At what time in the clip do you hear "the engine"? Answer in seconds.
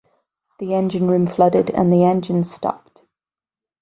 0.57-1.07